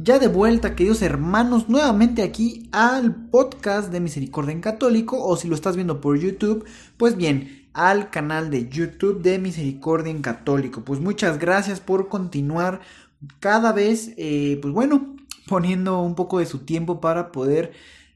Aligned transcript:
Ya 0.00 0.20
de 0.20 0.28
vuelta, 0.28 0.76
queridos 0.76 1.02
hermanos, 1.02 1.68
nuevamente 1.68 2.22
aquí 2.22 2.68
al 2.70 3.16
podcast 3.30 3.90
de 3.90 3.98
Misericordia 3.98 4.52
en 4.52 4.60
Católico, 4.60 5.20
o 5.20 5.36
si 5.36 5.48
lo 5.48 5.56
estás 5.56 5.74
viendo 5.74 6.00
por 6.00 6.16
YouTube, 6.16 6.64
pues 6.96 7.16
bien, 7.16 7.68
al 7.72 8.08
canal 8.08 8.48
de 8.48 8.68
YouTube 8.68 9.22
de 9.22 9.40
Misericordia 9.40 10.12
en 10.12 10.22
Católico. 10.22 10.84
Pues 10.84 11.00
muchas 11.00 11.40
gracias 11.40 11.80
por 11.80 12.08
continuar 12.08 12.80
cada 13.40 13.72
vez, 13.72 14.12
eh, 14.16 14.60
pues 14.62 14.72
bueno, 14.72 15.16
poniendo 15.48 16.00
un 16.00 16.14
poco 16.14 16.38
de 16.38 16.46
su 16.46 16.60
tiempo 16.60 17.00
para 17.00 17.32
poder 17.32 17.72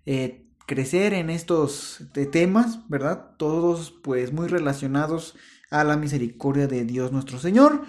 eh, 0.06 0.46
crecer 0.66 1.12
en 1.14 1.30
estos 1.30 2.04
temas, 2.30 2.78
¿verdad? 2.88 3.32
Todos 3.38 3.90
pues 3.90 4.32
muy 4.32 4.46
relacionados 4.46 5.34
a 5.68 5.82
la 5.82 5.96
misericordia 5.96 6.68
de 6.68 6.84
Dios 6.84 7.10
nuestro 7.10 7.40
Señor. 7.40 7.82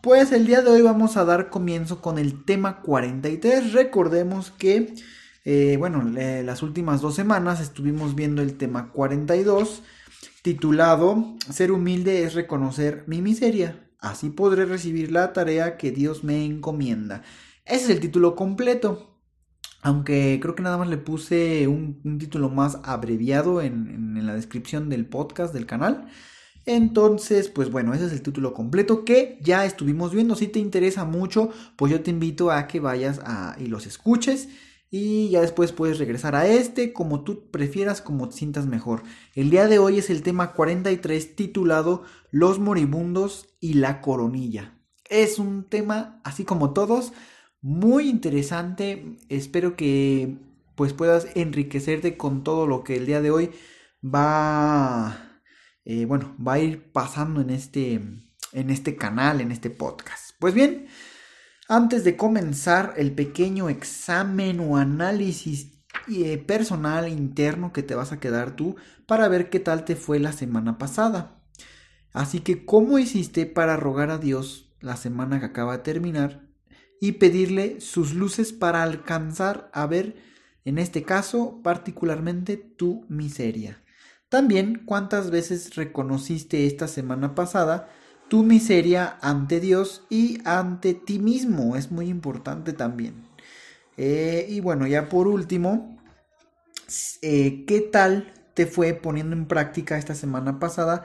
Pues 0.00 0.30
el 0.30 0.46
día 0.46 0.62
de 0.62 0.70
hoy 0.70 0.82
vamos 0.82 1.16
a 1.16 1.24
dar 1.24 1.50
comienzo 1.50 2.00
con 2.00 2.18
el 2.18 2.44
tema 2.44 2.82
43. 2.82 3.72
Recordemos 3.72 4.52
que, 4.52 4.94
eh, 5.44 5.76
bueno, 5.76 6.04
las 6.04 6.62
últimas 6.62 7.00
dos 7.00 7.16
semanas 7.16 7.60
estuvimos 7.60 8.14
viendo 8.14 8.40
el 8.40 8.56
tema 8.56 8.92
42, 8.92 9.82
titulado 10.42 11.36
Ser 11.50 11.72
humilde 11.72 12.22
es 12.22 12.34
reconocer 12.34 13.04
mi 13.08 13.22
miseria. 13.22 13.90
Así 13.98 14.30
podré 14.30 14.66
recibir 14.66 15.10
la 15.10 15.32
tarea 15.32 15.76
que 15.76 15.90
Dios 15.90 16.22
me 16.22 16.44
encomienda. 16.44 17.22
Ese 17.64 17.84
es 17.84 17.90
el 17.90 18.00
título 18.00 18.36
completo. 18.36 19.20
Aunque 19.82 20.38
creo 20.40 20.54
que 20.54 20.62
nada 20.62 20.78
más 20.78 20.88
le 20.88 20.98
puse 20.98 21.66
un, 21.66 22.18
título 22.20 22.50
más 22.50 22.78
abreviado 22.84 23.62
en, 23.62 24.24
la 24.24 24.34
descripción 24.34 24.88
del 24.88 25.06
podcast 25.06 25.52
del 25.52 25.66
canal. 25.66 26.08
Entonces, 26.68 27.48
pues 27.48 27.70
bueno, 27.70 27.94
ese 27.94 28.04
es 28.04 28.12
el 28.12 28.20
título 28.20 28.52
completo 28.52 29.06
que 29.06 29.38
ya 29.40 29.64
estuvimos 29.64 30.12
viendo. 30.12 30.36
Si 30.36 30.48
te 30.48 30.58
interesa 30.58 31.06
mucho, 31.06 31.48
pues 31.76 31.90
yo 31.90 32.02
te 32.02 32.10
invito 32.10 32.50
a 32.50 32.66
que 32.66 32.78
vayas 32.78 33.22
a, 33.24 33.56
y 33.58 33.68
los 33.68 33.86
escuches. 33.86 34.50
Y 34.90 35.30
ya 35.30 35.40
después 35.40 35.72
puedes 35.72 35.98
regresar 35.98 36.34
a 36.34 36.46
este 36.46 36.92
como 36.92 37.24
tú 37.24 37.50
prefieras, 37.50 38.02
como 38.02 38.28
te 38.28 38.36
sientas 38.36 38.66
mejor. 38.66 39.02
El 39.34 39.48
día 39.48 39.66
de 39.66 39.78
hoy 39.78 39.96
es 39.98 40.10
el 40.10 40.22
tema 40.22 40.52
43 40.52 41.36
titulado 41.36 42.02
Los 42.30 42.58
moribundos 42.58 43.48
y 43.60 43.74
la 43.74 44.02
coronilla. 44.02 44.74
Es 45.08 45.38
un 45.38 45.64
tema, 45.64 46.20
así 46.22 46.44
como 46.44 46.74
todos, 46.74 47.14
muy 47.62 48.10
interesante. 48.10 49.16
Espero 49.30 49.74
que 49.74 50.36
pues 50.74 50.92
puedas 50.92 51.28
enriquecerte 51.34 52.18
con 52.18 52.44
todo 52.44 52.66
lo 52.66 52.84
que 52.84 52.96
el 52.96 53.06
día 53.06 53.22
de 53.22 53.30
hoy 53.30 53.52
va, 54.04 55.27
eh, 55.88 56.04
bueno, 56.04 56.36
va 56.46 56.52
a 56.52 56.58
ir 56.58 56.92
pasando 56.92 57.40
en 57.40 57.48
este, 57.48 57.94
en 57.94 58.70
este 58.70 58.96
canal, 58.96 59.40
en 59.40 59.50
este 59.50 59.70
podcast. 59.70 60.32
Pues 60.38 60.52
bien, 60.52 60.86
antes 61.66 62.04
de 62.04 62.14
comenzar 62.14 62.92
el 62.98 63.12
pequeño 63.12 63.70
examen 63.70 64.60
o 64.60 64.76
análisis 64.76 65.80
eh, 66.08 66.36
personal 66.36 67.08
interno 67.08 67.72
que 67.72 67.82
te 67.82 67.94
vas 67.94 68.12
a 68.12 68.20
quedar 68.20 68.54
tú 68.54 68.76
para 69.06 69.28
ver 69.28 69.48
qué 69.48 69.60
tal 69.60 69.86
te 69.86 69.96
fue 69.96 70.18
la 70.18 70.32
semana 70.32 70.76
pasada. 70.76 71.40
Así 72.12 72.40
que, 72.40 72.66
¿cómo 72.66 72.98
hiciste 72.98 73.46
para 73.46 73.78
rogar 73.78 74.10
a 74.10 74.18
Dios 74.18 74.76
la 74.80 74.98
semana 74.98 75.40
que 75.40 75.46
acaba 75.46 75.78
de 75.78 75.84
terminar 75.84 76.50
y 77.00 77.12
pedirle 77.12 77.80
sus 77.80 78.12
luces 78.12 78.52
para 78.52 78.82
alcanzar 78.82 79.70
a 79.72 79.86
ver, 79.86 80.16
en 80.66 80.76
este 80.76 81.02
caso 81.02 81.62
particularmente, 81.62 82.58
tu 82.58 83.06
miseria. 83.08 83.82
También 84.28 84.82
cuántas 84.84 85.30
veces 85.30 85.74
reconociste 85.76 86.66
esta 86.66 86.88
semana 86.88 87.34
pasada 87.34 87.88
tu 88.28 88.42
miseria 88.42 89.18
ante 89.22 89.58
Dios 89.60 90.04
y 90.10 90.38
ante 90.44 90.94
ti 90.94 91.18
mismo. 91.18 91.76
Es 91.76 91.90
muy 91.90 92.08
importante 92.08 92.72
también. 92.72 93.26
Eh, 93.96 94.46
y 94.48 94.60
bueno, 94.60 94.86
ya 94.86 95.08
por 95.08 95.28
último, 95.28 95.98
eh, 97.22 97.64
¿qué 97.66 97.80
tal 97.80 98.32
te 98.54 98.66
fue 98.66 98.94
poniendo 98.94 99.34
en 99.34 99.46
práctica 99.46 99.98
esta 99.98 100.14
semana 100.14 100.58
pasada 100.58 101.04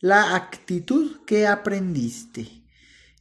la 0.00 0.36
actitud 0.36 1.24
que 1.24 1.46
aprendiste? 1.46 2.46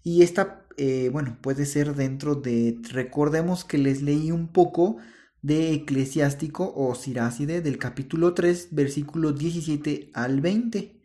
Y 0.04 0.24
esta 0.24 0.66
eh, 0.82 1.10
bueno, 1.12 1.38
puede 1.42 1.66
ser 1.66 1.94
dentro 1.94 2.36
de, 2.36 2.80
recordemos 2.94 3.66
que 3.66 3.78
les 3.78 4.02
leí 4.02 4.32
un 4.32 4.48
poco 4.48 4.96
de 5.42 5.74
Eclesiástico 5.74 6.74
o 6.76 6.96
Siráside 6.96 7.62
del 7.62 7.78
capítulo 7.78 8.34
3, 8.34 8.70
versículo 8.72 9.32
17 9.32 10.12
al 10.14 10.42
20. 10.42 11.02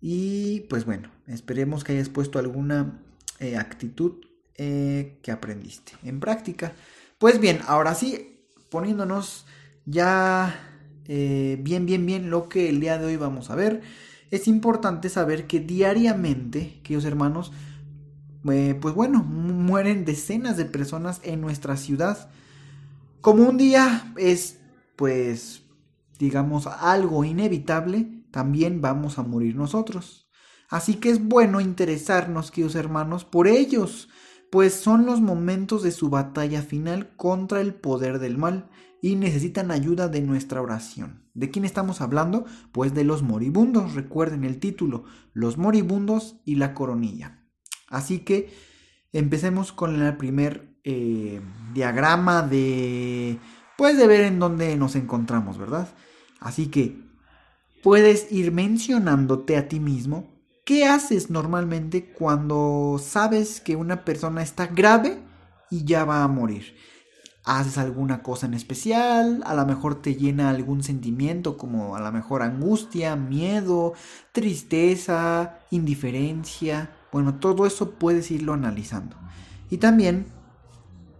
Y 0.00 0.60
pues 0.68 0.84
bueno, 0.84 1.10
esperemos 1.26 1.84
que 1.84 1.92
hayas 1.92 2.08
puesto 2.08 2.38
alguna 2.38 3.00
eh, 3.40 3.56
actitud 3.56 4.24
eh, 4.56 5.18
que 5.22 5.32
aprendiste 5.32 5.92
en 6.02 6.20
práctica. 6.20 6.74
Pues 7.18 7.40
bien, 7.40 7.60
ahora 7.66 7.94
sí, 7.94 8.40
poniéndonos 8.70 9.46
ya 9.86 10.70
bien, 11.06 11.84
bien, 11.84 12.06
bien 12.06 12.30
lo 12.30 12.48
que 12.48 12.70
el 12.70 12.80
día 12.80 12.96
de 12.98 13.06
hoy 13.06 13.16
vamos 13.16 13.50
a 13.50 13.54
ver. 13.54 13.82
Es 14.30 14.48
importante 14.48 15.08
saber 15.10 15.46
que 15.46 15.60
diariamente, 15.60 16.80
queridos 16.82 17.04
hermanos, 17.04 17.52
eh, 18.50 18.76
pues 18.80 18.94
bueno, 18.94 19.22
mueren 19.22 20.04
decenas 20.04 20.56
de 20.56 20.64
personas 20.64 21.20
en 21.22 21.40
nuestra 21.40 21.76
ciudad. 21.76 22.30
Como 23.24 23.44
un 23.44 23.56
día 23.56 24.12
es, 24.18 24.60
pues, 24.96 25.62
digamos, 26.18 26.66
algo 26.66 27.24
inevitable, 27.24 28.26
también 28.30 28.82
vamos 28.82 29.18
a 29.18 29.22
morir 29.22 29.56
nosotros. 29.56 30.28
Así 30.68 30.96
que 30.96 31.08
es 31.08 31.24
bueno 31.24 31.62
interesarnos, 31.62 32.50
queridos 32.50 32.74
hermanos, 32.74 33.24
por 33.24 33.48
ellos, 33.48 34.10
pues 34.50 34.74
son 34.74 35.06
los 35.06 35.22
momentos 35.22 35.82
de 35.82 35.90
su 35.90 36.10
batalla 36.10 36.60
final 36.60 37.16
contra 37.16 37.62
el 37.62 37.72
poder 37.74 38.18
del 38.18 38.36
mal 38.36 38.68
y 39.00 39.16
necesitan 39.16 39.70
ayuda 39.70 40.08
de 40.08 40.20
nuestra 40.20 40.60
oración. 40.60 41.30
¿De 41.32 41.50
quién 41.50 41.64
estamos 41.64 42.02
hablando? 42.02 42.44
Pues 42.72 42.92
de 42.92 43.04
los 43.04 43.22
moribundos, 43.22 43.94
recuerden 43.94 44.44
el 44.44 44.60
título, 44.60 45.04
los 45.32 45.56
moribundos 45.56 46.42
y 46.44 46.56
la 46.56 46.74
coronilla. 46.74 47.42
Así 47.88 48.18
que 48.18 48.52
empecemos 49.12 49.72
con 49.72 49.98
el 49.98 50.14
primer 50.18 50.73
eh, 50.84 51.40
diagrama 51.72 52.42
de, 52.42 53.38
pues 53.76 53.96
de 53.96 54.06
ver 54.06 54.20
en 54.20 54.38
dónde 54.38 54.76
nos 54.76 54.96
encontramos, 54.96 55.58
¿verdad? 55.58 55.88
Así 56.40 56.66
que 56.66 57.00
puedes 57.82 58.30
ir 58.30 58.52
mencionándote 58.52 59.56
a 59.56 59.66
ti 59.68 59.80
mismo 59.80 60.28
qué 60.64 60.86
haces 60.86 61.30
normalmente 61.30 62.12
cuando 62.12 63.00
sabes 63.02 63.60
que 63.60 63.76
una 63.76 64.04
persona 64.04 64.42
está 64.42 64.66
grave 64.66 65.22
y 65.70 65.84
ya 65.84 66.04
va 66.04 66.22
a 66.22 66.28
morir. 66.28 66.76
¿Haces 67.46 67.76
alguna 67.76 68.22
cosa 68.22 68.46
en 68.46 68.54
especial? 68.54 69.42
A 69.44 69.54
lo 69.54 69.66
mejor 69.66 70.00
te 70.00 70.14
llena 70.14 70.48
algún 70.48 70.82
sentimiento 70.82 71.58
como 71.58 71.94
a 71.94 72.00
lo 72.00 72.10
mejor 72.10 72.42
angustia, 72.42 73.16
miedo, 73.16 73.92
tristeza, 74.32 75.58
indiferencia. 75.70 76.90
Bueno, 77.12 77.34
todo 77.34 77.66
eso 77.66 77.90
puedes 77.92 78.30
irlo 78.30 78.54
analizando. 78.54 79.16
Y 79.70 79.76
también 79.76 80.26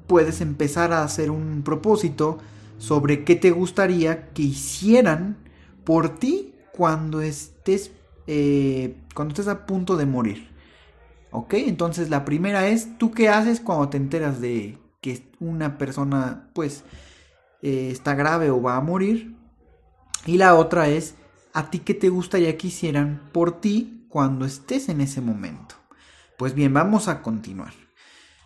puedes 0.06 0.40
empezar 0.40 0.92
a 0.92 1.02
hacer 1.02 1.30
un 1.30 1.62
propósito 1.62 2.38
sobre 2.78 3.24
qué 3.24 3.36
te 3.36 3.50
gustaría 3.50 4.28
que 4.30 4.42
hicieran 4.42 5.36
por 5.84 6.18
ti 6.18 6.54
cuando 6.72 7.20
estés, 7.20 7.92
eh, 8.26 8.96
cuando 9.14 9.32
estés 9.32 9.48
a 9.48 9.66
punto 9.66 9.96
de 9.96 10.06
morir. 10.06 10.48
¿Ok? 11.30 11.54
Entonces 11.54 12.10
la 12.10 12.24
primera 12.24 12.68
es, 12.68 12.98
¿tú 12.98 13.10
qué 13.10 13.28
haces 13.28 13.60
cuando 13.60 13.88
te 13.88 13.96
enteras 13.96 14.40
de 14.40 14.78
que 15.00 15.28
una 15.40 15.78
persona 15.78 16.48
pues 16.52 16.84
eh, 17.62 17.88
está 17.90 18.14
grave 18.14 18.50
o 18.50 18.62
va 18.62 18.76
a 18.76 18.80
morir? 18.80 19.34
Y 20.26 20.38
la 20.38 20.54
otra 20.54 20.88
es, 20.88 21.14
¿a 21.52 21.70
ti 21.70 21.80
qué 21.80 21.94
te 21.94 22.08
gustaría 22.08 22.56
que 22.56 22.68
hicieran 22.68 23.20
por 23.32 23.60
ti 23.60 24.06
cuando 24.08 24.44
estés 24.44 24.88
en 24.88 25.00
ese 25.00 25.20
momento? 25.20 25.74
Pues 26.38 26.54
bien, 26.54 26.72
vamos 26.72 27.08
a 27.08 27.22
continuar. 27.22 27.72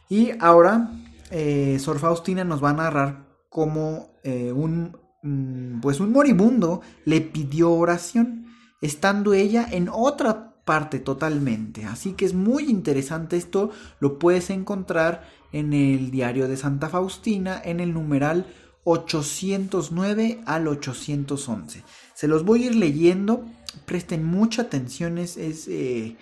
Y 0.08 0.32
ahora, 0.40 0.90
eh, 1.30 1.78
Sor 1.80 1.98
Faustina 1.98 2.44
nos 2.44 2.62
va 2.62 2.70
a 2.70 2.74
narrar 2.74 3.28
cómo 3.48 4.10
eh, 4.24 4.52
un, 4.52 4.96
mm, 5.22 5.80
pues 5.80 6.00
un 6.00 6.12
moribundo 6.12 6.80
le 7.04 7.20
pidió 7.20 7.72
oración, 7.72 8.46
estando 8.80 9.34
ella 9.34 9.66
en 9.70 9.88
otra 9.88 10.62
parte 10.64 10.98
totalmente. 10.98 11.86
Así 11.86 12.12
que 12.12 12.24
es 12.24 12.34
muy 12.34 12.64
interesante 12.64 13.36
esto, 13.36 13.70
lo 14.00 14.18
puedes 14.18 14.50
encontrar 14.50 15.26
en 15.52 15.72
el 15.72 16.10
diario 16.10 16.46
de 16.46 16.56
Santa 16.56 16.88
Faustina 16.88 17.60
en 17.64 17.80
el 17.80 17.94
numeral 17.94 18.46
809 18.84 20.40
al 20.46 20.68
811. 20.68 21.84
Se 22.14 22.28
los 22.28 22.44
voy 22.44 22.64
a 22.64 22.66
ir 22.66 22.74
leyendo, 22.74 23.44
presten 23.86 24.24
mucha 24.24 24.62
atención, 24.62 25.18
es, 25.18 25.36
eh, 25.38 26.16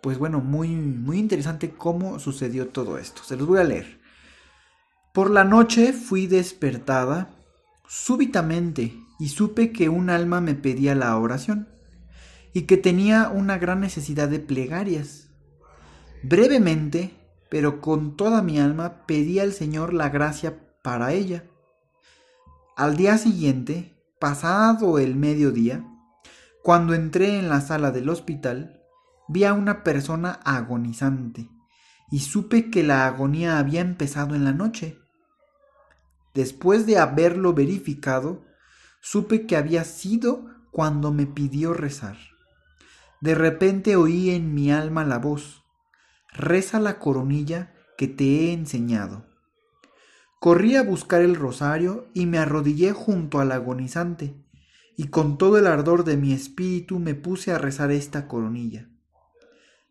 pues 0.00 0.18
bueno, 0.18 0.40
muy, 0.40 0.68
muy 0.68 1.18
interesante 1.18 1.70
cómo 1.70 2.18
sucedió 2.18 2.68
todo 2.68 2.98
esto. 2.98 3.22
Se 3.24 3.36
los 3.36 3.46
voy 3.46 3.58
a 3.58 3.64
leer. 3.64 3.97
Por 5.18 5.32
la 5.32 5.42
noche 5.42 5.92
fui 5.92 6.28
despertada 6.28 7.34
súbitamente 7.88 8.94
y 9.18 9.30
supe 9.30 9.72
que 9.72 9.88
un 9.88 10.10
alma 10.10 10.40
me 10.40 10.54
pedía 10.54 10.94
la 10.94 11.18
oración 11.18 11.68
y 12.52 12.66
que 12.66 12.76
tenía 12.76 13.28
una 13.28 13.58
gran 13.58 13.80
necesidad 13.80 14.28
de 14.28 14.38
plegarias. 14.38 15.30
Brevemente, 16.22 17.16
pero 17.50 17.80
con 17.80 18.16
toda 18.16 18.42
mi 18.42 18.60
alma, 18.60 19.06
pedí 19.06 19.40
al 19.40 19.52
Señor 19.52 19.92
la 19.92 20.08
gracia 20.08 20.60
para 20.84 21.12
ella. 21.12 21.42
Al 22.76 22.96
día 22.96 23.18
siguiente, 23.18 24.00
pasado 24.20 25.00
el 25.00 25.16
mediodía, 25.16 25.84
cuando 26.62 26.94
entré 26.94 27.40
en 27.40 27.48
la 27.48 27.60
sala 27.60 27.90
del 27.90 28.08
hospital, 28.08 28.84
vi 29.26 29.42
a 29.42 29.52
una 29.52 29.82
persona 29.82 30.38
agonizante 30.44 31.50
y 32.08 32.20
supe 32.20 32.70
que 32.70 32.84
la 32.84 33.08
agonía 33.08 33.58
había 33.58 33.80
empezado 33.80 34.36
en 34.36 34.44
la 34.44 34.52
noche. 34.52 35.00
Después 36.38 36.86
de 36.86 36.98
haberlo 36.98 37.52
verificado, 37.52 38.44
supe 39.00 39.44
que 39.44 39.56
había 39.56 39.82
sido 39.82 40.46
cuando 40.70 41.12
me 41.12 41.26
pidió 41.26 41.74
rezar. 41.74 42.16
De 43.20 43.34
repente 43.34 43.96
oí 43.96 44.30
en 44.30 44.54
mi 44.54 44.70
alma 44.70 45.04
la 45.04 45.18
voz, 45.18 45.64
reza 46.32 46.78
la 46.78 47.00
coronilla 47.00 47.74
que 47.96 48.06
te 48.06 48.24
he 48.24 48.52
enseñado. 48.52 49.26
Corrí 50.38 50.76
a 50.76 50.84
buscar 50.84 51.22
el 51.22 51.34
rosario 51.34 52.06
y 52.14 52.26
me 52.26 52.38
arrodillé 52.38 52.92
junto 52.92 53.40
al 53.40 53.50
agonizante, 53.50 54.36
y 54.96 55.08
con 55.08 55.38
todo 55.38 55.58
el 55.58 55.66
ardor 55.66 56.04
de 56.04 56.16
mi 56.16 56.32
espíritu 56.32 57.00
me 57.00 57.16
puse 57.16 57.50
a 57.50 57.58
rezar 57.58 57.90
esta 57.90 58.28
coronilla. 58.28 58.88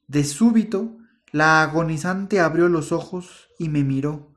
De 0.07 0.23
súbito, 0.23 0.95
la 1.33 1.61
agonizante 1.61 2.39
abrió 2.39 2.69
los 2.69 2.93
ojos 2.93 3.49
y 3.59 3.67
me 3.67 3.83
miró, 3.83 4.36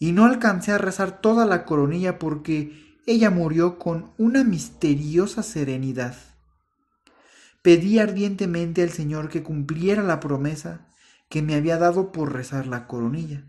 y 0.00 0.12
no 0.12 0.24
alcancé 0.24 0.72
a 0.72 0.78
rezar 0.78 1.20
toda 1.20 1.44
la 1.44 1.64
coronilla 1.64 2.18
porque 2.18 2.98
ella 3.06 3.30
murió 3.30 3.78
con 3.78 4.12
una 4.16 4.42
misteriosa 4.42 5.42
serenidad. 5.42 6.16
Pedí 7.62 7.98
ardientemente 7.98 8.82
al 8.82 8.90
Señor 8.90 9.28
que 9.28 9.42
cumpliera 9.42 10.02
la 10.02 10.18
promesa 10.18 10.88
que 11.28 11.42
me 11.42 11.54
había 11.54 11.76
dado 11.76 12.12
por 12.12 12.32
rezar 12.32 12.66
la 12.66 12.86
coronilla. 12.86 13.44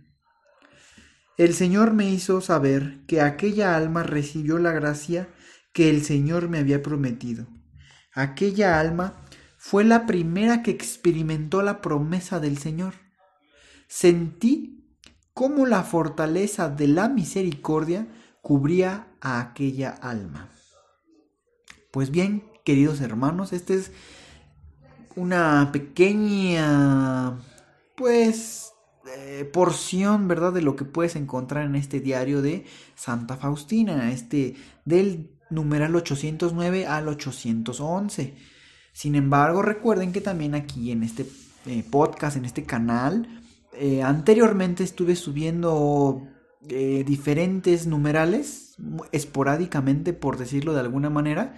El 1.37 1.53
Señor 1.53 1.93
me 1.93 2.09
hizo 2.09 2.41
saber 2.41 2.99
que 3.07 3.21
aquella 3.21 3.77
alma 3.77 4.03
recibió 4.03 4.57
la 4.59 4.73
gracia 4.73 5.29
que 5.73 5.89
el 5.89 6.03
Señor 6.03 6.49
me 6.49 6.59
había 6.59 6.83
prometido. 6.83 7.47
Aquella 8.13 8.77
alma 8.77 9.23
fue 9.57 9.85
la 9.85 10.05
primera 10.05 10.63
que 10.63 10.71
experimentó 10.71 11.61
la 11.61 11.79
promesa 11.79 12.41
del 12.41 12.57
Señor. 12.57 12.95
Sentí 13.87 14.80
cómo 15.33 15.65
la 15.65 15.83
fortaleza 15.83 16.69
de 16.69 16.87
la 16.87 17.09
misericordia 17.09 18.07
cubría 18.41 19.07
a 19.21 19.39
aquella 19.39 19.91
alma. 19.91 20.49
Pues 21.91 22.11
bien, 22.11 22.43
queridos 22.63 23.01
hermanos, 23.01 23.53
esta 23.53 23.73
es 23.73 23.91
una 25.15 25.71
pequeña, 25.71 27.37
pues, 27.95 28.73
eh, 29.17 29.49
porción, 29.51 30.27
¿verdad?, 30.27 30.53
de 30.53 30.61
lo 30.61 30.75
que 30.75 30.85
puedes 30.85 31.15
encontrar 31.15 31.65
en 31.65 31.75
este 31.75 31.99
diario 31.99 32.41
de 32.41 32.65
Santa 32.95 33.35
Faustina, 33.35 34.11
este 34.11 34.55
del 34.85 35.37
numeral 35.49 35.95
809 35.95 36.87
al 36.87 37.07
811. 37.09 38.35
Sin 38.93 39.15
embargo, 39.15 39.61
recuerden 39.61 40.11
que 40.11 40.21
también 40.21 40.55
aquí 40.55 40.91
en 40.91 41.03
este 41.03 41.25
eh, 41.65 41.83
podcast, 41.89 42.37
en 42.37 42.45
este 42.45 42.63
canal, 42.63 43.40
eh, 43.73 44.01
anteriormente 44.03 44.83
estuve 44.83 45.15
subiendo 45.15 46.27
diferentes 46.63 47.87
numerales, 47.87 48.75
esporádicamente, 49.11 50.13
por 50.13 50.37
decirlo 50.37 50.73
de 50.73 50.81
alguna 50.81 51.09
manera, 51.09 51.55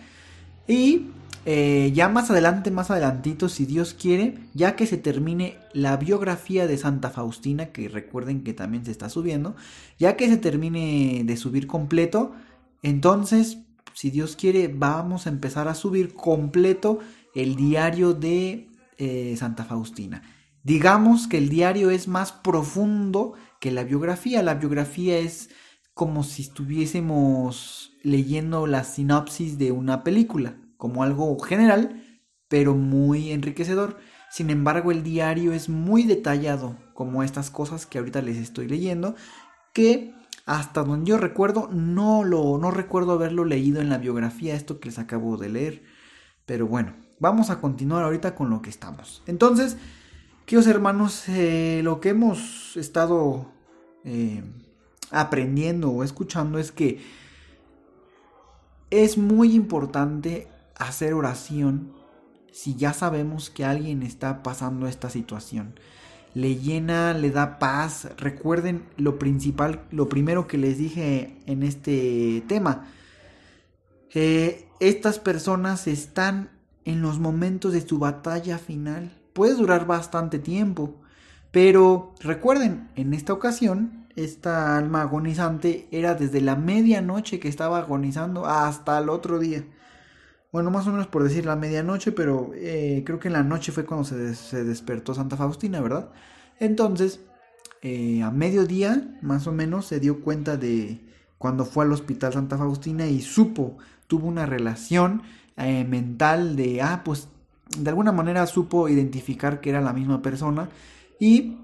y 0.66 1.08
eh, 1.46 1.92
ya 1.94 2.08
más 2.08 2.32
adelante, 2.32 2.72
más 2.72 2.90
adelantito, 2.90 3.50
si 3.50 3.66
Dios 3.66 3.94
quiere, 3.94 4.36
ya 4.54 4.78
que 4.78 4.88
se 4.88 4.98
termine 4.98 5.58
la 5.74 5.98
biografía 5.98 6.68
de 6.68 6.78
Santa 6.78 7.10
Faustina, 7.10 7.68
que 7.68 7.90
recuerden 7.90 8.44
que 8.44 8.54
también 8.54 8.86
se 8.86 8.92
está 8.92 9.10
subiendo, 9.10 9.56
ya 10.00 10.16
que 10.16 10.30
se 10.30 10.38
termine 10.38 11.24
de 11.26 11.38
subir 11.38 11.68
completo, 11.68 12.34
entonces, 12.82 13.58
si 13.94 14.10
Dios 14.10 14.36
quiere, 14.38 14.70
vamos 14.70 15.28
a 15.28 15.30
empezar 15.30 15.68
a 15.68 15.76
subir 15.76 16.14
completo 16.14 17.00
el 17.36 17.56
diario 17.56 18.14
de 18.14 18.70
eh, 18.98 19.36
Santa 19.38 19.66
Faustina. 19.66 20.22
Digamos 20.64 21.28
que 21.28 21.38
el 21.38 21.50
diario 21.50 21.90
es 21.90 22.08
más 22.08 22.32
profundo 22.32 23.34
que 23.60 23.72
la 23.72 23.84
biografía. 23.84 24.42
La 24.42 24.56
biografía 24.56 25.18
es 25.18 25.50
como 25.94 26.24
si 26.24 26.42
estuviésemos 26.42 27.92
leyendo 28.02 28.66
la 28.66 28.84
sinopsis 28.84 29.58
de 29.58 29.72
una 29.72 30.04
película, 30.04 30.58
como 30.78 31.04
algo 31.04 31.38
general, 31.40 32.04
pero 32.48 32.76
muy 32.76 33.32
enriquecedor. 33.32 33.98
Sin 34.32 34.50
embargo, 34.50 34.92
el 34.92 35.04
diario 35.04 35.54
es 35.54 35.70
muy 35.70 36.04
detallado, 36.04 36.78
como 36.94 37.24
estas 37.24 37.50
cosas 37.50 37.86
que 37.86 38.00
ahorita 38.00 38.22
les 38.22 38.38
estoy 38.38 38.68
leyendo, 38.68 39.16
que 39.74 40.16
hasta 40.46 40.84
donde 40.84 41.10
yo 41.10 41.18
recuerdo, 41.18 41.70
no 41.72 42.24
lo 42.24 42.58
no 42.58 42.72
recuerdo 42.72 43.14
haberlo 43.14 43.46
leído 43.46 43.82
en 43.82 43.90
la 43.90 43.98
biografía, 43.98 44.56
esto 44.56 44.80
que 44.80 44.90
les 44.90 45.00
acabo 45.00 45.38
de 45.38 45.50
leer. 45.50 45.84
Pero 46.46 46.68
bueno, 46.68 46.96
vamos 47.20 47.50
a 47.50 47.62
continuar 47.62 48.04
ahorita 48.04 48.36
con 48.36 48.50
lo 48.50 48.62
que 48.62 48.70
estamos. 48.70 49.24
Entonces, 49.28 49.78
queridos 50.46 50.68
hermanos, 50.68 51.28
eh, 51.30 51.82
lo 51.84 52.00
que 52.00 52.10
hemos 52.10 52.76
estado 52.78 53.48
eh, 54.04 54.44
aprendiendo 55.12 55.92
o 55.92 56.04
escuchando 56.04 56.60
es 56.60 56.72
que 56.72 57.02
es 58.90 59.18
muy 59.18 59.56
importante 59.56 60.48
hacer 60.76 61.14
oración 61.14 61.94
si 62.52 62.76
ya 62.76 62.94
sabemos 62.94 63.50
que 63.50 63.66
alguien 63.66 64.04
está 64.04 64.44
pasando 64.44 64.88
esta 64.88 65.10
situación. 65.10 65.80
Le 66.36 66.58
llena, 66.58 67.14
le 67.14 67.32
da 67.32 67.58
paz. 67.58 68.10
Recuerden 68.18 68.84
lo 68.98 69.18
principal, 69.18 69.84
lo 69.92 70.10
primero 70.10 70.48
que 70.48 70.58
les 70.58 70.78
dije 70.78 71.38
en 71.48 71.64
este 71.64 72.44
tema. 72.48 72.88
Eh, 74.14 74.68
estas 74.80 75.18
personas 75.18 75.88
están 75.88 76.52
en 76.86 77.02
los 77.02 77.20
momentos 77.20 77.74
de 77.74 77.82
su 77.82 77.98
batalla 77.98 78.60
final. 78.60 79.23
Puede 79.34 79.56
durar 79.56 79.86
bastante 79.88 80.40
tiempo. 80.40 80.96
Pero 81.52 82.16
recuerden, 82.22 82.90
en 82.96 83.14
esta 83.14 83.34
ocasión 83.34 84.04
esta 84.16 84.78
alma 84.78 85.02
agonizante 85.02 85.88
era 85.92 86.14
desde 86.14 86.42
la 86.42 86.56
medianoche 86.56 87.40
que 87.40 87.48
estaba 87.48 87.80
agonizando 87.80 88.46
hasta 88.46 89.00
el 89.00 89.10
otro 89.10 89.40
día. 89.40 89.64
Bueno, 90.52 90.70
más 90.70 90.86
o 90.86 90.92
menos 90.92 91.08
por 91.08 91.24
decir 91.24 91.46
la 91.46 91.56
medianoche, 91.56 92.12
pero 92.12 92.52
eh, 92.54 93.02
creo 93.06 93.20
que 93.20 93.28
en 93.28 93.34
la 93.34 93.44
noche 93.44 93.72
fue 93.72 93.86
cuando 93.86 94.06
se, 94.06 94.64
despertó 94.64 95.16
Santa 95.16 95.36
Faustina, 95.36 95.82
¿verdad? 95.82 96.12
Entonces, 96.60 97.22
eh, 97.82 98.22
a 98.22 98.30
mediodía, 98.30 99.18
más 99.22 99.48
o 99.48 99.52
menos, 99.52 99.88
se 99.88 100.00
dio 100.00 100.22
cuenta 100.22 100.56
de 100.58 101.02
cuando 101.40 101.66
fue 101.66 101.86
al 101.86 101.92
hospital 101.92 102.34
Santa 102.34 102.58
Faustina 102.58 103.08
y 103.08 103.22
supo, 103.22 103.78
tuvo 104.08 104.28
una 104.28 104.46
relación 104.46 105.24
eh, 105.58 105.86
mental 105.86 106.56
de, 106.56 106.84
ah, 106.84 107.02
pues 107.04 107.30
de 107.78 107.90
alguna 107.90 108.12
manera 108.12 108.46
supo 108.48 108.90
identificar 108.90 109.62
que 109.62 109.70
era 109.70 109.82
la 109.82 109.94
misma 109.94 110.22
persona 110.22 110.70
y, 111.20 111.58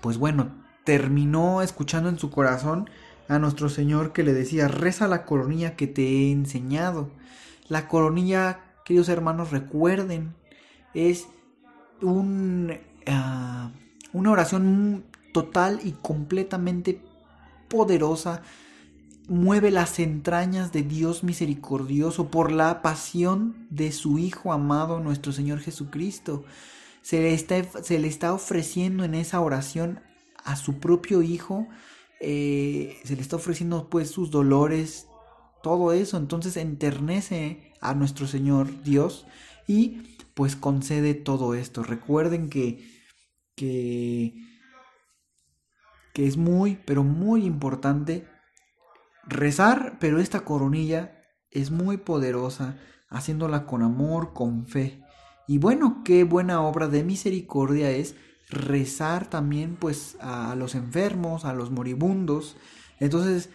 pues 0.00 0.18
bueno, 0.18 0.50
terminó 0.84 1.62
escuchando 1.62 2.08
en 2.08 2.18
su 2.18 2.30
corazón 2.30 2.90
a 3.28 3.38
nuestro 3.38 3.68
Señor 3.68 4.12
que 4.12 4.22
le 4.22 4.32
decía, 4.32 4.68
reza 4.68 5.08
la 5.08 5.24
coronilla 5.24 5.76
que 5.76 5.86
te 5.86 6.02
he 6.02 6.32
enseñado. 6.32 7.10
La 7.68 7.88
coronilla, 7.88 8.60
queridos 8.84 9.08
hermanos, 9.08 9.50
recuerden, 9.50 10.34
es 10.94 11.28
un, 12.00 12.78
ah, 13.06 13.70
una 14.12 14.30
oración 14.32 15.04
total 15.32 15.80
y 15.82 15.92
completamente 15.92 17.00
poderosa. 17.68 18.42
Mueve 19.28 19.70
las 19.70 19.98
entrañas 19.98 20.72
de 20.72 20.82
Dios 20.82 21.22
misericordioso 21.22 22.30
por 22.30 22.50
la 22.50 22.82
pasión 22.82 23.66
de 23.70 23.92
su 23.92 24.18
Hijo 24.18 24.52
amado, 24.52 25.00
nuestro 25.00 25.32
Señor 25.32 25.60
Jesucristo. 25.60 26.44
Se 27.02 27.20
le 27.20 27.34
está, 27.34 27.62
se 27.82 27.98
le 27.98 28.08
está 28.08 28.32
ofreciendo 28.32 29.04
en 29.04 29.14
esa 29.14 29.40
oración 29.40 30.00
a 30.44 30.56
su 30.56 30.78
propio 30.80 31.22
hijo, 31.22 31.68
eh, 32.20 32.98
se 33.04 33.16
le 33.16 33.22
está 33.22 33.36
ofreciendo 33.36 33.88
pues 33.88 34.10
sus 34.10 34.30
dolores, 34.30 35.06
todo 35.62 35.92
eso, 35.92 36.16
entonces 36.16 36.56
enternece 36.56 37.72
a 37.80 37.94
nuestro 37.94 38.26
Señor 38.26 38.82
Dios 38.82 39.26
y 39.68 40.16
pues 40.34 40.56
concede 40.56 41.14
todo 41.14 41.54
esto. 41.54 41.82
Recuerden 41.82 42.48
que, 42.48 42.84
que 43.54 44.34
que 46.12 46.26
es 46.26 46.36
muy, 46.36 46.78
pero 46.84 47.04
muy 47.04 47.44
importante 47.44 48.26
rezar, 49.24 49.96
pero 50.00 50.18
esta 50.18 50.40
coronilla 50.40 51.22
es 51.50 51.70
muy 51.70 51.96
poderosa, 51.96 52.76
haciéndola 53.08 53.66
con 53.66 53.82
amor, 53.82 54.32
con 54.32 54.66
fe. 54.66 55.02
Y 55.46 55.58
bueno, 55.58 56.02
qué 56.04 56.24
buena 56.24 56.62
obra 56.62 56.88
de 56.88 57.04
misericordia 57.04 57.90
es 57.90 58.14
rezar 58.48 59.28
también 59.28 59.76
pues 59.76 60.16
a 60.20 60.54
los 60.54 60.74
enfermos, 60.74 61.44
a 61.44 61.52
los 61.52 61.70
moribundos. 61.70 62.56
Entonces, 63.00 63.50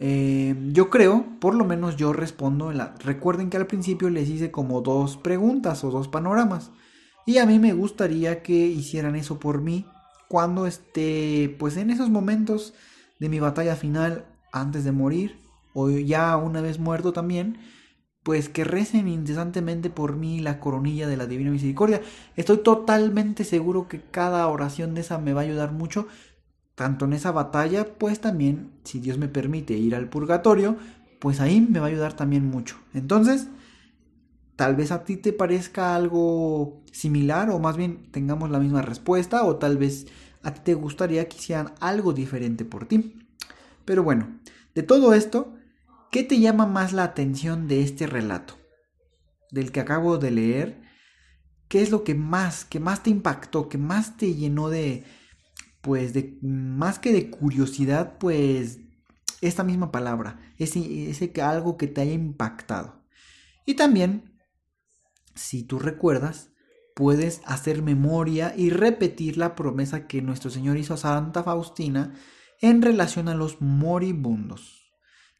eh, 0.00 0.54
yo 0.72 0.90
creo, 0.90 1.26
por 1.40 1.54
lo 1.54 1.64
menos 1.64 1.96
yo 1.96 2.12
respondo. 2.12 2.70
En 2.70 2.78
la... 2.78 2.94
Recuerden 2.98 3.50
que 3.50 3.56
al 3.56 3.66
principio 3.66 4.10
les 4.10 4.28
hice 4.28 4.50
como 4.50 4.80
dos 4.80 5.16
preguntas 5.16 5.84
o 5.84 5.90
dos 5.90 6.08
panoramas. 6.08 6.70
Y 7.26 7.38
a 7.38 7.46
mí 7.46 7.58
me 7.58 7.72
gustaría 7.72 8.42
que 8.42 8.54
hicieran 8.54 9.14
eso 9.14 9.38
por 9.38 9.60
mí 9.60 9.86
cuando 10.28 10.66
esté, 10.66 11.54
pues 11.58 11.76
en 11.76 11.90
esos 11.90 12.10
momentos 12.10 12.74
de 13.18 13.28
mi 13.28 13.40
batalla 13.40 13.76
final 13.76 14.26
antes 14.52 14.84
de 14.84 14.92
morir 14.92 15.38
o 15.74 15.90
ya 15.90 16.36
una 16.36 16.60
vez 16.60 16.78
muerto 16.78 17.12
también, 17.12 17.58
pues 18.22 18.48
que 18.48 18.64
recen 18.64 19.08
incesantemente 19.08 19.90
por 19.90 20.16
mí 20.16 20.40
la 20.40 20.60
coronilla 20.60 21.06
de 21.06 21.16
la 21.16 21.26
Divina 21.26 21.50
Misericordia. 21.50 22.02
Estoy 22.36 22.58
totalmente 22.58 23.44
seguro 23.44 23.88
que 23.88 24.02
cada 24.02 24.46
oración 24.48 24.94
de 24.94 25.02
esa 25.02 25.18
me 25.18 25.32
va 25.32 25.42
a 25.42 25.44
ayudar 25.44 25.72
mucho 25.72 26.06
tanto 26.74 27.06
en 27.06 27.12
esa 27.12 27.32
batalla, 27.32 27.98
pues 27.98 28.20
también, 28.20 28.70
si 28.84 29.00
Dios 29.00 29.18
me 29.18 29.26
permite 29.26 29.74
ir 29.74 29.96
al 29.96 30.08
purgatorio, 30.08 30.76
pues 31.18 31.40
ahí 31.40 31.60
me 31.60 31.80
va 31.80 31.86
a 31.86 31.88
ayudar 31.88 32.12
también 32.12 32.48
mucho. 32.48 32.76
Entonces, 32.94 33.48
tal 34.54 34.76
vez 34.76 34.92
a 34.92 35.04
ti 35.04 35.16
te 35.16 35.32
parezca 35.32 35.96
algo 35.96 36.84
similar 36.92 37.50
o 37.50 37.58
más 37.58 37.76
bien 37.76 38.10
tengamos 38.12 38.50
la 38.50 38.60
misma 38.60 38.82
respuesta 38.82 39.44
o 39.44 39.56
tal 39.56 39.76
vez 39.76 40.06
a 40.42 40.54
ti 40.54 40.60
te 40.62 40.74
gustaría 40.74 41.28
que 41.28 41.36
hicieran 41.36 41.74
algo 41.80 42.12
diferente 42.12 42.64
por 42.64 42.86
ti. 42.86 43.27
Pero 43.88 44.02
bueno, 44.02 44.38
de 44.74 44.82
todo 44.82 45.14
esto, 45.14 45.56
¿qué 46.12 46.22
te 46.22 46.38
llama 46.38 46.66
más 46.66 46.92
la 46.92 47.04
atención 47.04 47.68
de 47.68 47.80
este 47.80 48.06
relato? 48.06 48.58
Del 49.50 49.72
que 49.72 49.80
acabo 49.80 50.18
de 50.18 50.30
leer, 50.30 50.82
¿qué 51.68 51.80
es 51.80 51.90
lo 51.90 52.04
que 52.04 52.14
más, 52.14 52.66
que 52.66 52.80
más 52.80 53.02
te 53.02 53.08
impactó, 53.08 53.70
que 53.70 53.78
más 53.78 54.18
te 54.18 54.34
llenó 54.34 54.68
de, 54.68 55.04
pues 55.80 56.12
de 56.12 56.38
más 56.42 56.98
que 56.98 57.14
de 57.14 57.30
curiosidad, 57.30 58.18
pues 58.18 58.80
esta 59.40 59.64
misma 59.64 59.90
palabra, 59.90 60.38
ese, 60.58 61.08
ese 61.08 61.32
algo 61.40 61.78
que 61.78 61.86
te 61.86 62.02
haya 62.02 62.12
impactado. 62.12 63.06
Y 63.64 63.72
también, 63.72 64.38
si 65.34 65.62
tú 65.62 65.78
recuerdas, 65.78 66.50
puedes 66.94 67.40
hacer 67.46 67.80
memoria 67.80 68.52
y 68.54 68.68
repetir 68.68 69.38
la 69.38 69.54
promesa 69.54 70.06
que 70.06 70.20
nuestro 70.20 70.50
Señor 70.50 70.76
hizo 70.76 70.92
a 70.92 70.98
Santa 70.98 71.42
Faustina 71.42 72.12
en 72.60 72.82
relación 72.82 73.28
a 73.28 73.34
los 73.34 73.60
moribundos. 73.60 74.92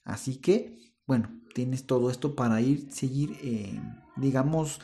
Así 0.04 0.40
que, 0.40 0.94
bueno, 1.06 1.30
tienes 1.54 1.86
todo 1.86 2.10
esto 2.10 2.34
para 2.34 2.60
ir, 2.60 2.90
seguir, 2.92 3.36
eh, 3.42 3.80
digamos, 4.16 4.80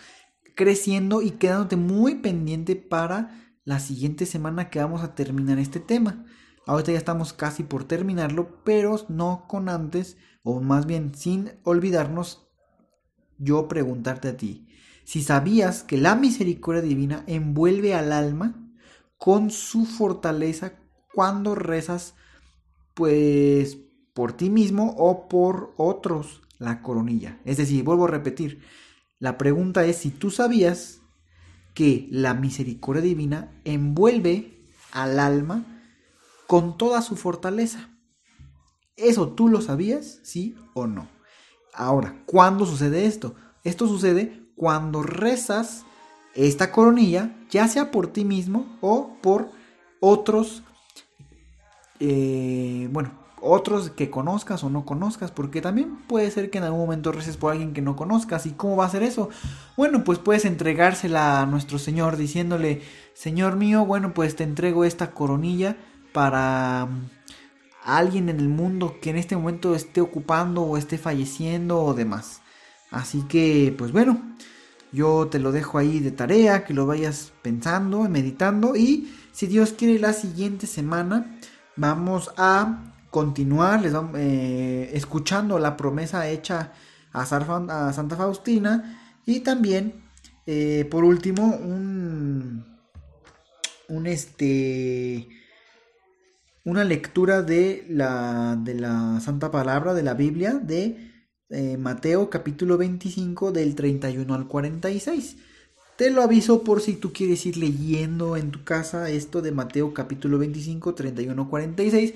creciendo 0.55 1.23
y 1.23 1.33
quedándote 1.33 1.77
muy 1.77 2.17
pendiente 2.17 2.77
para 2.77 3.55
la 3.65 3.81
siguiente 3.81 4.27
semana 4.27 4.71
que 4.71 4.79
vamos 4.79 5.03
a 5.03 5.15
terminar 5.15 5.59
este 5.59 5.81
tema. 5.81 6.25
Ahorita 6.67 6.93
ya 6.93 6.99
estamos 6.99 7.33
casi 7.33 7.63
por 7.63 7.85
terminarlo, 7.85 8.63
pero 8.65 8.97
no 9.09 9.47
con 9.49 9.69
antes, 9.69 10.17
o 10.43 10.61
más 10.61 10.87
bien 10.87 11.15
sin 11.15 11.53
olvidarnos, 11.63 12.47
yo 13.39 13.69
preguntarte 13.69 14.29
a 14.29 14.37
ti, 14.37 14.69
si 15.05 15.23
sabías 15.23 15.83
que 15.83 15.99
la 15.99 16.15
misericordia 16.15 16.83
divina 16.83 17.25
envuelve 17.27 17.95
al 17.95 18.13
alma 18.13 18.73
con 19.19 19.51
su 19.51 19.85
fortaleza 19.85 20.75
cuando 21.13 21.55
rezas, 21.55 22.15
pues 22.95 23.79
por 24.15 24.33
ti 24.33 24.51
mismo 24.51 24.95
o 24.97 25.29
por 25.29 25.75
otros 25.77 26.43
la 26.59 26.83
coronilla. 26.83 27.41
Es 27.45 27.57
decir, 27.57 27.83
vuelvo 27.85 28.05
a 28.05 28.09
repetir, 28.09 28.61
la 29.19 29.37
pregunta 29.39 29.85
es 29.85 29.97
si 29.97 30.11
tú 30.11 30.31
sabías 30.31 31.01
que 31.75 32.07
la 32.11 32.35
misericordia 32.35 33.03
divina 33.03 33.53
envuelve 33.65 34.65
al 34.93 35.19
alma 35.19 35.65
con 36.47 36.79
toda 36.79 37.03
su 37.03 37.17
fortaleza. 37.17 37.91
¿Eso 38.97 39.31
tú 39.31 39.49
lo 39.49 39.61
sabías? 39.61 40.21
¿Sí 40.23 40.57
o 40.73 40.87
no? 40.87 41.09
Ahora, 41.73 42.23
¿cuándo 42.27 42.65
sucede 42.65 43.07
esto? 43.07 43.35
Esto 43.65 43.89
sucede 43.89 44.47
cuando 44.55 45.03
rezas 45.03 45.85
esta 46.35 46.71
coronilla, 46.71 47.35
ya 47.51 47.67
sea 47.67 47.91
por 47.91 48.09
ti 48.09 48.25
mismo 48.25 48.79
o 48.81 49.17
por 49.21 49.51
otros, 50.01 50.63
eh, 52.07 52.89
bueno, 52.93 53.13
otros 53.41 53.91
que 53.91 54.11
conozcas 54.11 54.65
o 54.65 54.71
no 54.71 54.85
conozcas, 54.85 55.31
porque 55.31 55.61
también 55.61 55.97
puede 56.07 56.31
ser 56.31 56.51
que 56.51 56.59
en 56.59 56.65
algún 56.65 56.81
momento 56.81 57.13
reces 57.13 57.37
por 57.37 57.53
alguien 57.53 57.75
que 57.75 57.83
no 57.83 57.95
conozcas. 57.95 58.47
¿Y 58.47 58.53
cómo 58.53 58.77
va 58.77 58.87
a 58.87 58.91
ser 58.91 59.03
eso? 59.03 59.29
Bueno, 59.77 60.03
pues 60.03 60.19
puedes 60.19 60.45
entregársela 60.45 61.41
a 61.41 61.47
nuestro 61.47 61.79
Señor 61.79 62.17
diciéndole, 62.17 62.83
Señor 63.13 63.57
mío, 63.57 63.85
bueno, 63.85 64.15
pues 64.15 64.35
te 64.35 64.45
entrego 64.45 64.85
esta 64.85 65.11
coronilla 65.11 65.77
para 66.13 66.87
mm, 66.87 67.11
alguien 67.85 68.29
en 68.31 68.41
el 68.41 68.49
mundo 68.49 68.97
que 69.01 69.11
en 69.11 69.17
este 69.17 69.37
momento 69.37 69.75
esté 69.75 70.01
ocupando 70.01 70.63
o 70.63 70.79
esté 70.79 70.97
falleciendo 70.97 71.83
o 71.83 71.93
demás. 71.95 72.41
Así 72.91 73.23
que, 73.29 73.75
pues 73.77 73.93
bueno, 73.93 74.23
yo 74.93 75.27
te 75.27 75.39
lo 75.39 75.53
dejo 75.53 75.77
ahí 75.79 75.99
de 75.99 76.13
tarea, 76.13 76.65
que 76.65 76.73
lo 76.73 76.87
vayas 76.87 77.33
pensando, 77.43 78.09
meditando 78.09 78.75
y 78.77 79.13
si 79.33 79.49
Dios 79.49 79.73
quiere 79.73 79.99
la 79.99 80.13
siguiente 80.13 80.67
semana 80.67 81.27
vamos 81.77 82.31
a 82.37 82.93
continuar 83.11 83.83
les 83.83 83.93
eh, 84.17 84.91
escuchando 84.95 85.59
la 85.59 85.77
promesa 85.77 86.29
hecha 86.29 86.73
a, 87.13 87.25
Santa 87.27 88.17
Faustina 88.17 89.21
y 89.25 89.41
también 89.41 90.03
eh, 90.47 90.87
por 90.91 91.05
último 91.05 91.47
un, 91.47 92.65
un 93.89 94.07
este 94.07 95.29
una 96.65 96.83
lectura 96.83 97.43
de 97.43 97.87
la, 97.89 98.57
de 98.59 98.75
la 98.75 99.21
Santa 99.21 99.51
Palabra 99.51 99.95
de 99.95 100.03
la 100.03 100.15
Biblia 100.15 100.55
de 100.55 101.13
eh, 101.51 101.77
Mateo 101.77 102.31
capítulo 102.31 102.79
25 102.79 103.53
del 103.53 103.75
31 103.75 104.35
al 104.35 104.49
46. 104.49 105.37
Te 105.97 106.11
lo 106.11 106.23
aviso 106.23 106.65
por 106.65 106.81
si 106.81 106.95
tú 106.95 107.13
quieres 107.13 107.47
ir 107.47 107.57
leyendo 107.57 108.37
en 108.37 108.51
tu 108.51 108.65
casa 108.65 109.11
esto 109.11 109.43
de 109.43 109.53
Mateo 109.53 109.95
capítulo 109.95 110.39
25, 110.39 110.93
31 110.93 111.49
46 111.49 112.15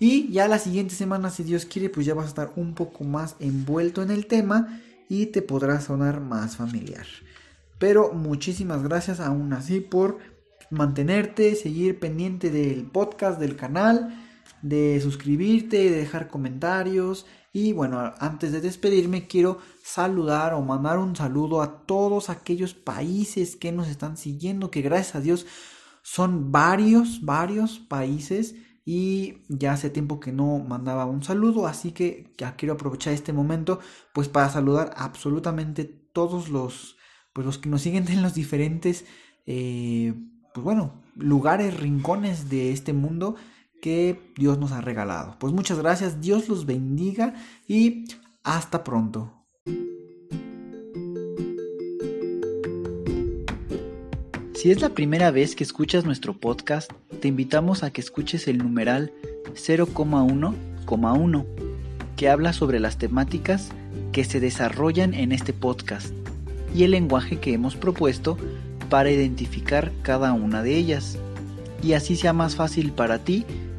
y 0.00 0.30
ya 0.32 0.48
la 0.48 0.58
siguiente 0.58 0.94
semana, 0.94 1.28
si 1.28 1.42
Dios 1.42 1.66
quiere, 1.66 1.90
pues 1.90 2.06
ya 2.06 2.14
vas 2.14 2.24
a 2.24 2.28
estar 2.28 2.52
un 2.56 2.74
poco 2.74 3.04
más 3.04 3.36
envuelto 3.38 4.02
en 4.02 4.10
el 4.10 4.26
tema 4.26 4.80
y 5.10 5.26
te 5.26 5.42
podrá 5.42 5.78
sonar 5.82 6.20
más 6.20 6.56
familiar. 6.56 7.04
Pero 7.78 8.14
muchísimas 8.14 8.82
gracias 8.82 9.20
aún 9.20 9.52
así 9.52 9.80
por 9.80 10.18
mantenerte, 10.70 11.54
seguir 11.54 11.98
pendiente 11.98 12.50
del 12.50 12.84
podcast, 12.84 13.38
del 13.38 13.56
canal, 13.56 14.27
de 14.62 15.00
suscribirte, 15.00 15.90
de 15.90 15.96
dejar 15.96 16.28
comentarios. 16.28 17.26
Y 17.52 17.72
bueno, 17.72 18.12
antes 18.18 18.52
de 18.52 18.60
despedirme, 18.60 19.26
quiero 19.26 19.58
saludar 19.82 20.54
o 20.54 20.62
mandar 20.62 20.98
un 20.98 21.16
saludo 21.16 21.62
a 21.62 21.86
todos 21.86 22.30
aquellos 22.30 22.74
países 22.74 23.56
que 23.56 23.72
nos 23.72 23.88
están 23.88 24.16
siguiendo, 24.16 24.70
que 24.70 24.82
gracias 24.82 25.16
a 25.16 25.20
Dios 25.20 25.46
son 26.02 26.52
varios, 26.52 27.24
varios 27.24 27.78
países 27.78 28.54
y 28.90 29.44
ya 29.50 29.74
hace 29.74 29.90
tiempo 29.90 30.18
que 30.18 30.32
no 30.32 30.58
mandaba 30.60 31.04
un 31.04 31.22
saludo, 31.22 31.66
así 31.66 31.92
que 31.92 32.32
ya 32.38 32.56
quiero 32.56 32.72
aprovechar 32.72 33.12
este 33.12 33.34
momento 33.34 33.80
pues 34.14 34.28
para 34.28 34.48
saludar 34.48 34.94
absolutamente 34.96 35.84
todos 35.84 36.48
los 36.48 36.96
pues 37.34 37.44
los 37.46 37.58
que 37.58 37.68
nos 37.68 37.82
siguen 37.82 38.08
en 38.08 38.22
los 38.22 38.32
diferentes 38.32 39.04
eh, 39.44 40.14
pues 40.54 40.64
bueno 40.64 41.02
lugares, 41.14 41.78
rincones 41.78 42.48
de 42.48 42.72
este 42.72 42.94
mundo 42.94 43.36
que 43.80 44.32
Dios 44.36 44.58
nos 44.58 44.72
ha 44.72 44.80
regalado. 44.80 45.36
Pues 45.38 45.52
muchas 45.52 45.78
gracias, 45.78 46.20
Dios 46.20 46.48
los 46.48 46.66
bendiga 46.66 47.34
y 47.66 48.04
hasta 48.42 48.84
pronto. 48.84 49.32
Si 54.54 54.72
es 54.72 54.80
la 54.80 54.88
primera 54.88 55.30
vez 55.30 55.54
que 55.54 55.62
escuchas 55.62 56.04
nuestro 56.04 56.34
podcast, 56.34 56.90
te 57.20 57.28
invitamos 57.28 57.84
a 57.84 57.92
que 57.92 58.00
escuches 58.00 58.48
el 58.48 58.58
numeral 58.58 59.12
0,1,1, 59.54 61.46
que 62.16 62.28
habla 62.28 62.52
sobre 62.52 62.80
las 62.80 62.98
temáticas 62.98 63.68
que 64.10 64.24
se 64.24 64.40
desarrollan 64.40 65.14
en 65.14 65.30
este 65.30 65.52
podcast 65.52 66.12
y 66.74 66.82
el 66.82 66.90
lenguaje 66.90 67.38
que 67.38 67.52
hemos 67.52 67.76
propuesto 67.76 68.36
para 68.90 69.12
identificar 69.12 69.92
cada 70.02 70.32
una 70.32 70.64
de 70.64 70.76
ellas, 70.76 71.18
y 71.80 71.92
así 71.92 72.16
sea 72.16 72.32
más 72.32 72.56
fácil 72.56 72.90
para 72.90 73.20
ti 73.20 73.44